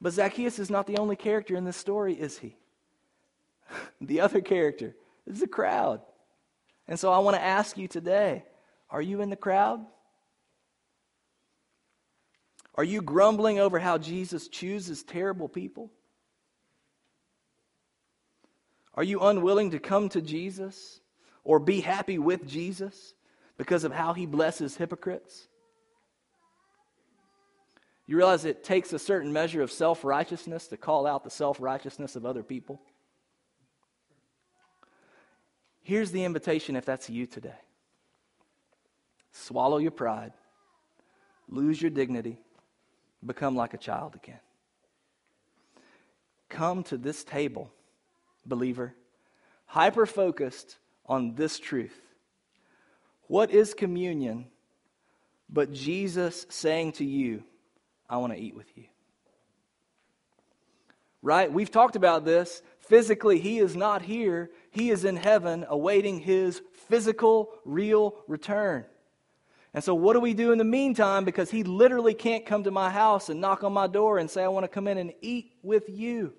[0.03, 2.57] But Zacchaeus is not the only character in this story, is he?
[4.03, 4.95] the other character
[5.27, 6.03] is the crowd.
[6.87, 8.45] And so I want to ask you today
[8.91, 9.83] are you in the crowd?
[12.75, 15.91] Are you grumbling over how Jesus chooses terrible people?
[18.97, 21.01] Are you unwilling to come to Jesus
[21.43, 23.15] or be happy with Jesus
[23.59, 25.49] because of how he blesses hypocrites?
[28.07, 31.61] You realize it takes a certain measure of self righteousness to call out the self
[31.61, 32.81] righteousness of other people?
[35.83, 37.55] Here's the invitation if that's you today
[39.33, 40.33] swallow your pride,
[41.49, 42.39] lose your dignity,
[43.25, 44.41] become like a child again.
[46.49, 47.73] Come to this table,
[48.47, 48.95] believer,
[49.67, 50.77] hyper focused
[51.07, 51.99] on this truth.
[53.27, 54.47] What is communion
[55.49, 57.43] but Jesus saying to you,
[58.09, 58.85] I want to eat with you?
[61.23, 61.51] Right?
[61.51, 62.63] We've talked about this.
[62.81, 64.51] Physically, he is not here.
[64.71, 68.85] He is in heaven awaiting his physical, real return.
[69.73, 71.25] And so, what do we do in the meantime?
[71.25, 74.45] Because he literally can't come to my house and knock on my door and say,
[74.45, 76.35] I want to come in and eat with you.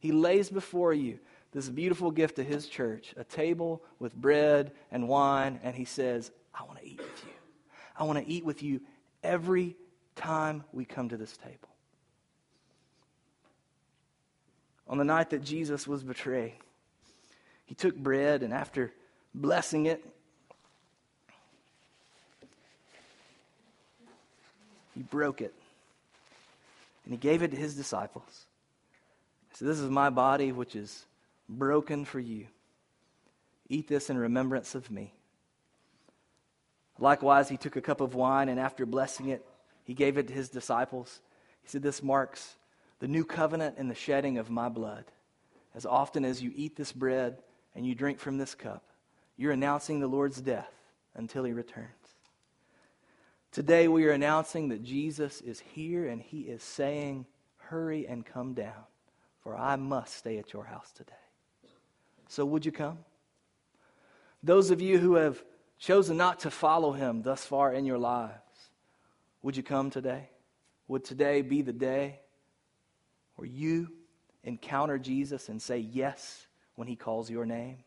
[0.00, 1.18] He lays before you
[1.52, 6.32] this beautiful gift to his church a table with bread and wine, and he says,
[6.54, 7.32] I want to eat with you.
[7.96, 8.80] I want to eat with you
[9.22, 9.76] every
[10.16, 11.68] time we come to this table.
[14.88, 16.54] On the night that Jesus was betrayed,
[17.66, 18.92] he took bread, and after
[19.32, 20.04] blessing it,
[25.00, 25.54] He broke it.
[27.04, 28.44] And he gave it to his disciples.
[29.60, 31.04] Said, This is my body, which is
[31.46, 32.46] broken for you.
[33.68, 35.12] Eat this in remembrance of me.
[36.98, 39.44] Likewise, he took a cup of wine, and after blessing it,
[39.84, 41.20] he gave it to his disciples.
[41.60, 42.54] He said, This marks
[43.00, 45.04] the new covenant and the shedding of my blood.
[45.74, 47.42] As often as you eat this bread
[47.74, 48.82] and you drink from this cup,
[49.36, 50.72] you're announcing the Lord's death
[51.14, 51.90] until he returns.
[53.52, 57.26] Today we are announcing that Jesus is here and he is saying,
[57.58, 58.84] Hurry and come down,
[59.42, 61.12] for I must stay at your house today.
[62.28, 62.98] So would you come?
[64.42, 65.42] Those of you who have
[65.78, 68.34] chosen not to follow him thus far in your lives,
[69.42, 70.28] would you come today?
[70.88, 72.20] Would today be the day
[73.36, 73.92] where you
[74.44, 77.78] encounter Jesus and say yes when he calls your name?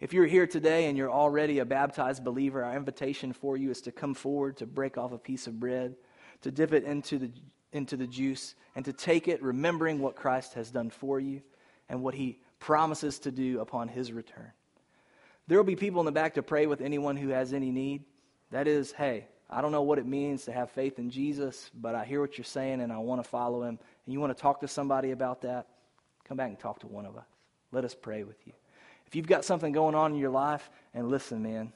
[0.00, 3.80] If you're here today and you're already a baptized believer, our invitation for you is
[3.82, 5.96] to come forward, to break off a piece of bread,
[6.42, 7.30] to dip it into the,
[7.72, 11.42] into the juice, and to take it, remembering what Christ has done for you
[11.88, 14.52] and what he promises to do upon his return.
[15.46, 18.04] There will be people in the back to pray with anyone who has any need.
[18.50, 21.94] That is, hey, I don't know what it means to have faith in Jesus, but
[21.94, 23.78] I hear what you're saying and I want to follow him.
[24.04, 25.66] And you want to talk to somebody about that?
[26.24, 27.24] Come back and talk to one of us.
[27.72, 28.52] Let us pray with you.
[29.06, 31.72] If you've got something going on in your life, and listen, man,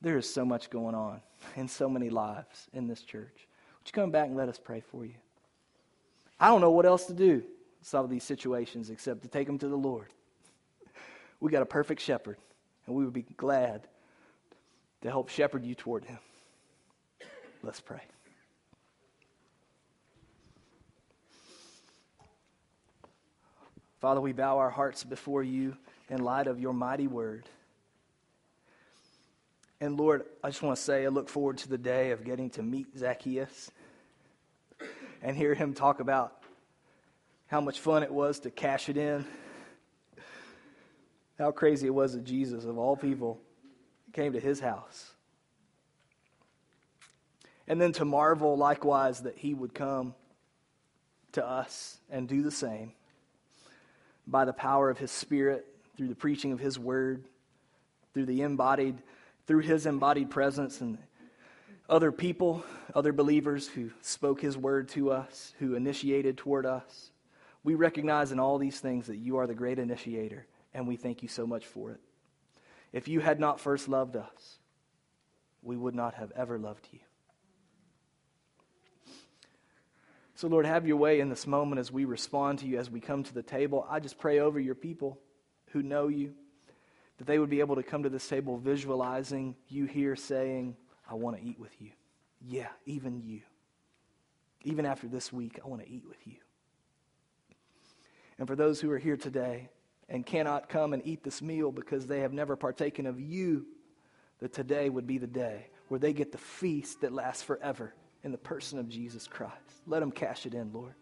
[0.00, 1.20] there is so much going on
[1.56, 3.46] in so many lives in this church.
[3.84, 5.12] Would you come back and let us pray for you?
[6.40, 7.42] I don't know what else to do
[7.92, 10.08] of these situations except to take them to the Lord.
[11.40, 12.38] We got a perfect shepherd,
[12.86, 13.86] and we would be glad
[15.02, 16.18] to help shepherd you toward him.
[17.62, 18.00] Let's pray.
[24.00, 25.76] Father, we bow our hearts before you
[26.08, 27.46] in light of your mighty word.
[29.80, 32.50] And Lord, I just want to say I look forward to the day of getting
[32.50, 33.70] to meet Zacchaeus
[35.22, 36.42] and hear him talk about
[37.46, 39.24] how much fun it was to cash it in.
[41.38, 43.40] How crazy it was that Jesus, of all people,
[44.12, 45.10] came to his house.
[47.66, 50.14] And then to marvel likewise that he would come
[51.32, 52.92] to us and do the same
[54.26, 55.66] by the power of his Spirit
[55.96, 57.24] through the preaching of his word,
[58.12, 59.02] through the embodied,
[59.46, 60.98] through his embodied presence and
[61.88, 62.64] other people,
[62.94, 67.10] other believers who spoke his word to us, who initiated toward us.
[67.62, 71.22] We recognize in all these things that you are the great initiator, and we thank
[71.22, 72.00] you so much for it.
[72.92, 74.58] If you had not first loved us,
[75.62, 77.00] we would not have ever loved you.
[80.36, 83.00] So, Lord, have your way in this moment as we respond to you, as we
[83.00, 83.86] come to the table.
[83.88, 85.18] I just pray over your people
[85.70, 86.34] who know you,
[87.24, 90.76] that they would be able to come to this table visualizing you here saying,
[91.10, 91.90] I want to eat with you.
[92.46, 93.40] Yeah, even you.
[94.62, 96.34] Even after this week, I want to eat with you.
[98.38, 99.70] And for those who are here today
[100.06, 103.64] and cannot come and eat this meal because they have never partaken of you,
[104.40, 108.32] that today would be the day where they get the feast that lasts forever in
[108.32, 109.54] the person of Jesus Christ.
[109.86, 110.94] Let them cash it in, Lord.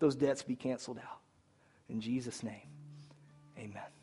[0.00, 1.20] Those debts be canceled out.
[1.88, 2.66] In Jesus' name.
[3.56, 3.97] Amen.